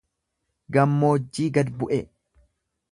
[0.77, 2.03] Gammoojjii gad bu'e